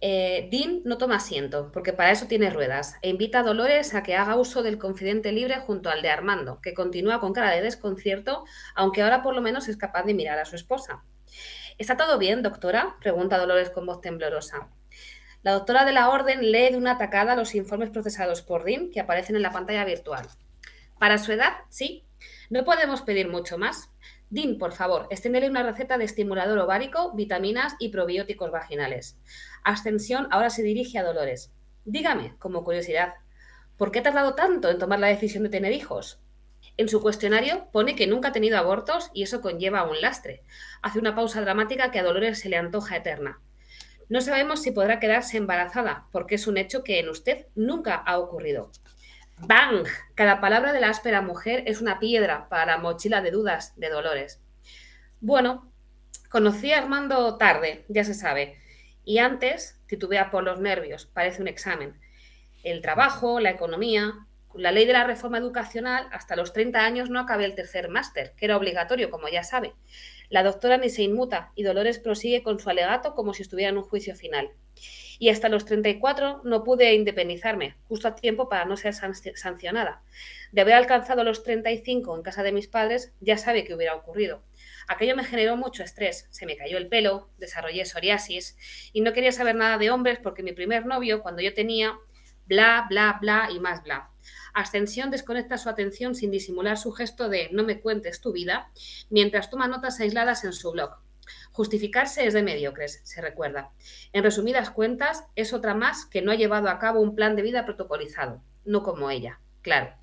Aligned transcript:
Eh, 0.00 0.48
Dean 0.52 0.82
no 0.84 0.96
toma 0.96 1.16
asiento, 1.16 1.72
porque 1.72 1.92
para 1.92 2.12
eso 2.12 2.26
tiene 2.26 2.50
ruedas, 2.50 2.94
e 3.02 3.08
invita 3.08 3.40
a 3.40 3.42
Dolores 3.42 3.94
a 3.94 4.02
que 4.02 4.14
haga 4.14 4.36
uso 4.36 4.62
del 4.62 4.78
confidente 4.78 5.32
libre 5.32 5.58
junto 5.60 5.90
al 5.90 6.02
de 6.02 6.10
Armando, 6.10 6.60
que 6.60 6.74
continúa 6.74 7.18
con 7.18 7.32
cara 7.32 7.50
de 7.50 7.62
desconcierto, 7.62 8.44
aunque 8.74 9.02
ahora 9.02 9.22
por 9.22 9.34
lo 9.34 9.40
menos 9.40 9.68
es 9.68 9.76
capaz 9.76 10.04
de 10.04 10.14
mirar 10.14 10.38
a 10.38 10.44
su 10.44 10.54
esposa. 10.54 11.02
¿Está 11.78 11.96
todo 11.96 12.18
bien, 12.18 12.42
doctora? 12.42 12.96
pregunta 13.00 13.38
Dolores 13.38 13.70
con 13.70 13.86
voz 13.86 14.00
temblorosa. 14.00 14.68
La 15.42 15.52
doctora 15.52 15.84
de 15.84 15.92
la 15.92 16.10
orden 16.10 16.50
lee 16.50 16.70
de 16.70 16.76
una 16.76 16.92
atacada 16.92 17.36
los 17.36 17.54
informes 17.54 17.90
procesados 17.90 18.42
por 18.42 18.64
Dean 18.64 18.90
que 18.90 19.00
aparecen 19.00 19.36
en 19.36 19.42
la 19.42 19.52
pantalla 19.52 19.84
virtual. 19.84 20.26
Para 20.98 21.18
su 21.18 21.32
edad, 21.32 21.52
sí. 21.68 22.04
No 22.50 22.64
podemos 22.64 23.02
pedir 23.02 23.28
mucho 23.28 23.58
más. 23.58 23.90
Dean, 24.30 24.58
por 24.58 24.72
favor, 24.72 25.06
extiéndele 25.10 25.48
una 25.48 25.62
receta 25.62 25.98
de 25.98 26.04
estimulador 26.04 26.58
ovárico, 26.58 27.12
vitaminas 27.14 27.74
y 27.78 27.88
probióticos 27.88 28.50
vaginales. 28.50 29.18
Ascensión 29.64 30.28
ahora 30.30 30.50
se 30.50 30.62
dirige 30.62 30.98
a 30.98 31.04
Dolores. 31.04 31.52
Dígame, 31.84 32.36
como 32.38 32.64
curiosidad, 32.64 33.14
¿por 33.76 33.90
qué 33.90 34.00
ha 34.00 34.02
tardado 34.02 34.34
tanto 34.34 34.70
en 34.70 34.78
tomar 34.78 34.98
la 34.98 35.08
decisión 35.08 35.42
de 35.44 35.48
tener 35.48 35.72
hijos? 35.72 36.20
En 36.76 36.88
su 36.88 37.00
cuestionario 37.00 37.68
pone 37.72 37.96
que 37.96 38.06
nunca 38.06 38.28
ha 38.28 38.32
tenido 38.32 38.58
abortos 38.58 39.10
y 39.14 39.22
eso 39.22 39.40
conlleva 39.40 39.84
un 39.84 40.00
lastre. 40.00 40.42
Hace 40.82 40.98
una 40.98 41.14
pausa 41.14 41.40
dramática 41.40 41.90
que 41.90 41.98
a 41.98 42.04
Dolores 42.04 42.38
se 42.38 42.48
le 42.48 42.56
antoja 42.56 42.96
eterna. 42.96 43.40
No 44.08 44.20
sabemos 44.20 44.62
si 44.62 44.70
podrá 44.70 45.00
quedarse 45.00 45.36
embarazada, 45.36 46.06
porque 46.12 46.36
es 46.36 46.46
un 46.46 46.56
hecho 46.56 46.82
que 46.82 46.98
en 46.98 47.08
usted 47.08 47.46
nunca 47.54 47.94
ha 47.94 48.18
ocurrido. 48.18 48.70
¡Bang! 49.40 49.86
Cada 50.14 50.40
palabra 50.40 50.72
de 50.72 50.80
la 50.80 50.88
áspera 50.88 51.22
mujer 51.22 51.62
es 51.66 51.80
una 51.80 51.98
piedra 51.98 52.48
para 52.48 52.66
la 52.66 52.78
mochila 52.78 53.22
de 53.22 53.30
dudas 53.30 53.72
de 53.76 53.88
Dolores. 53.88 54.40
Bueno, 55.20 55.72
conocí 56.28 56.72
a 56.72 56.78
Armando 56.78 57.36
tarde, 57.36 57.84
ya 57.88 58.04
se 58.04 58.14
sabe, 58.14 58.58
y 59.04 59.18
antes 59.18 59.80
titubea 59.86 60.30
por 60.30 60.42
los 60.42 60.60
nervios, 60.60 61.06
parece 61.06 61.40
un 61.40 61.48
examen. 61.48 61.98
El 62.64 62.82
trabajo, 62.82 63.38
la 63.38 63.50
economía, 63.50 64.26
la 64.54 64.72
ley 64.72 64.86
de 64.86 64.92
la 64.92 65.04
reforma 65.04 65.38
educacional, 65.38 66.08
hasta 66.12 66.36
los 66.36 66.52
30 66.52 66.84
años 66.84 67.10
no 67.10 67.20
acabé 67.20 67.44
el 67.44 67.54
tercer 67.54 67.88
máster, 67.88 68.32
que 68.36 68.46
era 68.46 68.56
obligatorio, 68.56 69.10
como 69.10 69.28
ya 69.28 69.42
sabe. 69.42 69.74
La 70.30 70.42
doctora 70.42 70.76
ni 70.76 70.90
se 70.90 71.02
inmuta 71.02 71.52
y 71.54 71.62
Dolores 71.62 71.98
prosigue 71.98 72.42
con 72.42 72.58
su 72.58 72.68
alegato 72.68 73.14
como 73.14 73.34
si 73.34 73.42
estuviera 73.42 73.70
en 73.70 73.78
un 73.78 73.84
juicio 73.84 74.14
final 74.14 74.50
y 75.18 75.30
hasta 75.30 75.48
los 75.48 75.64
34 75.64 76.42
no 76.44 76.64
pude 76.64 76.94
independizarme, 76.94 77.76
justo 77.88 78.08
a 78.08 78.14
tiempo 78.14 78.48
para 78.48 78.64
no 78.64 78.76
ser 78.76 78.94
sancionada. 78.94 80.02
De 80.52 80.60
haber 80.60 80.74
alcanzado 80.74 81.24
los 81.24 81.42
35 81.42 82.16
en 82.16 82.22
casa 82.22 82.42
de 82.42 82.52
mis 82.52 82.68
padres, 82.68 83.12
ya 83.20 83.36
sabe 83.36 83.64
qué 83.64 83.74
hubiera 83.74 83.96
ocurrido. 83.96 84.42
Aquello 84.86 85.16
me 85.16 85.24
generó 85.24 85.56
mucho 85.56 85.82
estrés, 85.82 86.28
se 86.30 86.46
me 86.46 86.56
cayó 86.56 86.78
el 86.78 86.88
pelo, 86.88 87.28
desarrollé 87.38 87.84
psoriasis 87.84 88.56
y 88.92 89.00
no 89.00 89.12
quería 89.12 89.32
saber 89.32 89.56
nada 89.56 89.76
de 89.76 89.90
hombres 89.90 90.18
porque 90.22 90.42
mi 90.42 90.52
primer 90.52 90.86
novio, 90.86 91.22
cuando 91.22 91.42
yo 91.42 91.52
tenía 91.52 91.98
bla, 92.48 92.86
bla, 92.88 93.18
bla 93.20 93.48
y 93.52 93.60
más 93.60 93.82
bla. 93.82 94.10
Ascensión 94.54 95.10
desconecta 95.10 95.58
su 95.58 95.68
atención 95.68 96.14
sin 96.14 96.30
disimular 96.30 96.76
su 96.76 96.92
gesto 96.92 97.28
de 97.28 97.48
no 97.52 97.62
me 97.62 97.80
cuentes 97.80 98.20
tu 98.20 98.32
vida, 98.32 98.70
mientras 99.10 99.50
toma 99.50 99.68
notas 99.68 100.00
aisladas 100.00 100.44
en 100.44 100.52
su 100.52 100.72
blog. 100.72 100.96
Justificarse 101.52 102.26
es 102.26 102.34
de 102.34 102.42
mediocres, 102.42 103.00
se 103.04 103.20
recuerda. 103.20 103.70
En 104.12 104.24
resumidas 104.24 104.70
cuentas, 104.70 105.24
es 105.36 105.52
otra 105.52 105.74
más 105.74 106.06
que 106.06 106.22
no 106.22 106.32
ha 106.32 106.36
llevado 106.36 106.68
a 106.68 106.78
cabo 106.78 107.00
un 107.00 107.14
plan 107.14 107.36
de 107.36 107.42
vida 107.42 107.64
protocolizado, 107.64 108.42
no 108.64 108.82
como 108.82 109.10
ella, 109.10 109.40
claro. 109.62 109.94